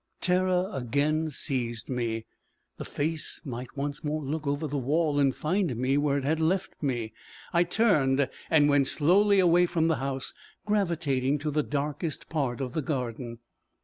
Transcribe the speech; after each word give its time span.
Terror 0.19 0.67
again 0.73 1.29
seized 1.29 1.87
me: 1.87 2.25
the 2.77 2.85
face 2.85 3.39
might 3.45 3.77
once 3.77 4.03
more 4.03 4.23
look 4.23 4.47
over 4.47 4.65
the 4.65 4.79
wall, 4.79 5.19
and 5.19 5.35
find 5.35 5.75
me 5.75 5.95
where 5.95 6.17
it 6.17 6.23
had 6.23 6.39
left 6.39 6.73
me! 6.81 7.13
I 7.53 7.63
turned, 7.65 8.27
and 8.49 8.67
went 8.67 8.87
slowly 8.87 9.37
away 9.37 9.67
from 9.67 9.89
the 9.89 9.97
house, 9.97 10.33
gravitating 10.65 11.37
to 11.37 11.51
the 11.51 11.61
darkest 11.61 12.29
part 12.29 12.61
of 12.61 12.73
the 12.73 12.81
garden. 12.81 13.37